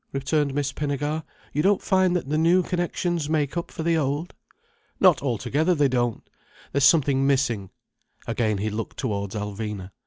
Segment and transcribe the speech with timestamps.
[0.13, 1.21] returned Miss Pinnegar.
[1.53, 4.33] "You don't find that the new connections make up for the old?"
[4.99, 6.27] "Not altogether, they don't.
[6.71, 7.69] There's something missing—"
[8.25, 9.91] Again he looked towards Alvina.